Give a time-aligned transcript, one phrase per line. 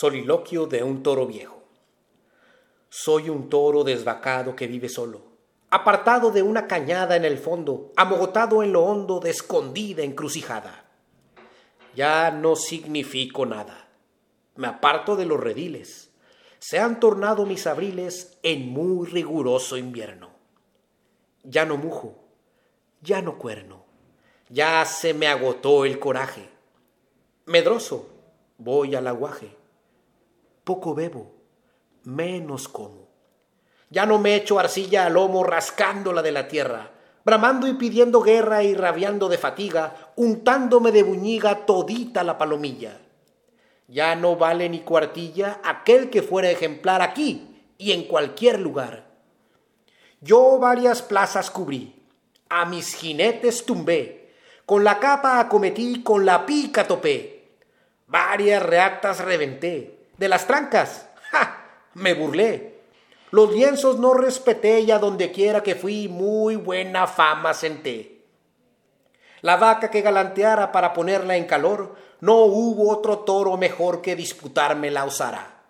[0.00, 1.60] Soliloquio de un toro viejo.
[2.88, 5.22] Soy un toro desvacado que vive solo,
[5.70, 10.84] apartado de una cañada en el fondo, amogotado en lo hondo de escondida encrucijada.
[11.96, 13.88] Ya no significo nada.
[14.54, 16.12] Me aparto de los rediles.
[16.60, 20.30] Se han tornado mis abriles en muy riguroso invierno.
[21.42, 22.14] Ya no mujo,
[23.02, 23.84] ya no cuerno,
[24.48, 26.48] ya se me agotó el coraje.
[27.46, 28.08] Medroso,
[28.58, 29.58] voy al aguaje
[30.68, 31.32] poco bebo,
[32.04, 33.08] menos como.
[33.88, 36.90] Ya no me echo arcilla al lomo rascándola de la tierra,
[37.24, 43.00] bramando y pidiendo guerra y rabiando de fatiga, untándome de buñiga todita la palomilla.
[43.86, 49.06] Ya no vale ni cuartilla aquel que fuera ejemplar aquí y en cualquier lugar.
[50.20, 52.04] Yo varias plazas cubrí,
[52.50, 54.34] a mis jinetes tumbé,
[54.66, 57.54] con la capa acometí, con la pica topé,
[58.06, 61.08] varias reatas reventé, de las trancas.
[61.30, 61.64] ¡Ja!
[61.94, 62.80] Me burlé.
[63.30, 68.24] Los lienzos no respeté y a donde quiera que fui muy buena fama senté.
[69.40, 74.90] La vaca que galanteara para ponerla en calor, no hubo otro toro mejor que disputarme
[74.90, 75.62] la usara.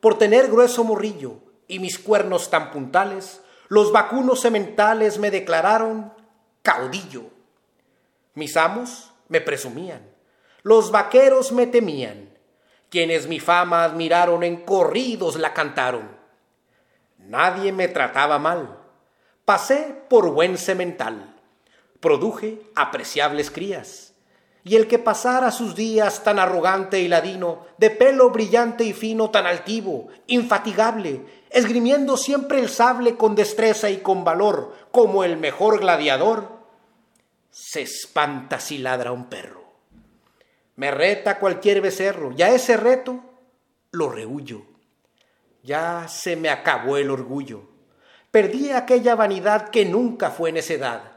[0.00, 6.12] Por tener grueso morrillo y mis cuernos tan puntales, los vacunos sementales me declararon
[6.62, 7.24] caudillo.
[8.34, 10.08] Mis amos me presumían,
[10.62, 12.35] los vaqueros me temían,
[12.90, 16.16] quienes mi fama admiraron en corridos la cantaron.
[17.18, 18.78] Nadie me trataba mal,
[19.44, 21.34] pasé por buen semental,
[22.00, 24.14] produje apreciables crías.
[24.62, 29.30] Y el que pasara sus días tan arrogante y ladino, de pelo brillante y fino,
[29.30, 35.78] tan altivo, infatigable, esgrimiendo siempre el sable con destreza y con valor, como el mejor
[35.78, 36.56] gladiador,
[37.50, 39.65] se espanta si ladra un perro.
[40.76, 43.24] Me reta cualquier becerro, ya ese reto
[43.92, 44.62] lo rehuyo.
[45.62, 47.62] Ya se me acabó el orgullo.
[48.30, 51.12] Perdí aquella vanidad que nunca fue necedad.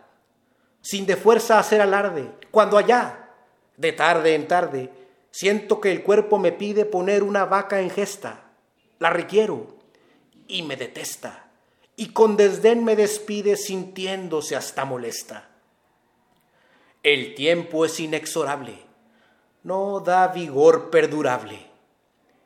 [0.81, 3.31] Sin de fuerza hacer alarde, cuando allá,
[3.75, 4.89] de tarde en tarde,
[5.29, 8.45] siento que el cuerpo me pide poner una vaca en gesta.
[8.97, 9.75] La requiero
[10.47, 11.51] y me detesta.
[11.97, 15.49] Y con desdén me despide sintiéndose hasta molesta.
[17.03, 18.88] El tiempo es inexorable
[19.63, 21.59] no da vigor perdurable.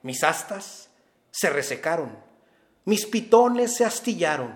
[0.01, 0.89] Mis astas
[1.29, 2.17] se resecaron,
[2.85, 4.55] mis pitones se astillaron.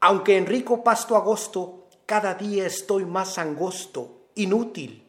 [0.00, 5.06] Aunque en rico pasto agosto, cada día estoy más angosto, inútil,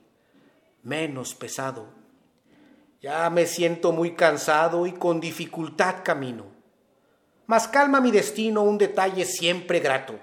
[0.83, 1.87] menos pesado.
[3.01, 6.45] Ya me siento muy cansado y con dificultad camino.
[7.47, 10.19] Mas calma mi destino un detalle siempre grato,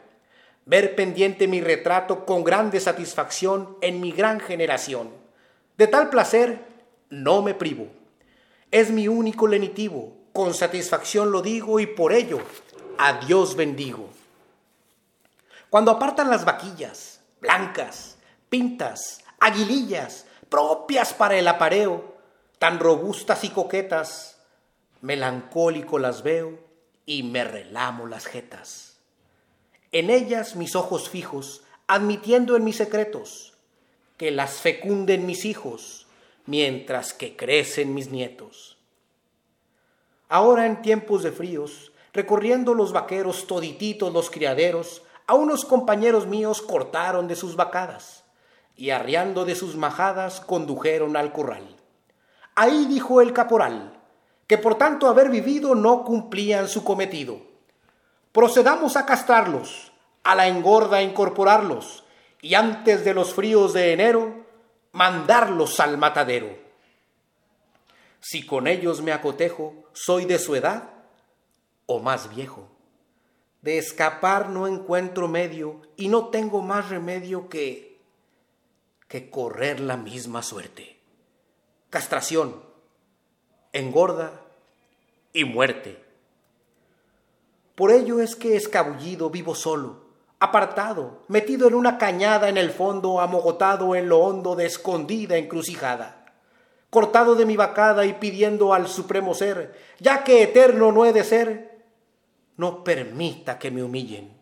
[0.64, 5.19] ver pendiente mi retrato con grande satisfacción en mi gran generación
[5.80, 6.62] de tal placer
[7.08, 7.86] no me privo.
[8.70, 12.38] Es mi único lenitivo, con satisfacción lo digo y por ello
[12.98, 14.10] a Dios bendigo.
[15.70, 18.18] Cuando apartan las vaquillas, blancas,
[18.50, 22.14] pintas, aguilillas, propias para el apareo,
[22.58, 24.36] tan robustas y coquetas,
[25.00, 26.58] melancólico las veo
[27.06, 28.98] y me relamo las jetas.
[29.92, 33.49] En ellas mis ojos fijos, admitiendo en mis secretos,
[34.20, 36.06] que las fecunden mis hijos,
[36.44, 38.76] mientras que crecen mis nietos.
[40.28, 46.60] Ahora en tiempos de fríos, recorriendo los vaqueros todititos los criaderos, a unos compañeros míos
[46.60, 48.24] cortaron de sus vacadas,
[48.76, 51.74] y arriando de sus majadas condujeron al corral.
[52.54, 53.98] Ahí dijo el caporal,
[54.46, 57.38] que por tanto haber vivido no cumplían su cometido.
[58.32, 59.92] Procedamos a castrarlos,
[60.24, 62.04] a la engorda incorporarlos,
[62.42, 64.46] y antes de los fríos de enero
[64.92, 66.56] mandarlos al matadero.
[68.20, 70.90] Si con ellos me acotejo, soy de su edad
[71.86, 72.68] o más viejo.
[73.62, 77.90] De escapar no encuentro medio y no tengo más remedio que
[79.10, 80.96] que correr la misma suerte.
[81.90, 82.62] Castración,
[83.72, 84.40] engorda
[85.32, 86.00] y muerte.
[87.74, 90.09] Por ello es que escabullido vivo solo
[90.40, 96.24] apartado, metido en una cañada en el fondo, amogotado en lo hondo de escondida encrucijada,
[96.88, 101.24] cortado de mi vacada y pidiendo al supremo ser, ya que eterno no he de
[101.24, 101.84] ser,
[102.56, 104.32] no permita que me humillen.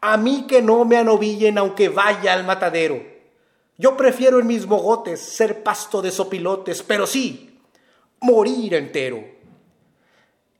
[0.00, 3.00] A mí que no me anovillen aunque vaya al matadero.
[3.78, 7.60] Yo prefiero en mis mogotes ser pasto de sopilotes, pero sí,
[8.20, 9.24] morir entero.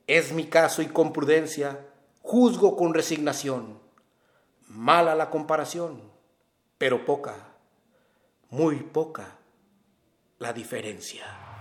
[0.07, 1.79] Es mi caso y con prudencia
[2.21, 3.84] juzgo con resignación
[4.75, 6.01] Mala la comparación,
[6.77, 7.55] pero poca,
[8.49, 9.37] muy poca
[10.37, 11.54] la diferencia.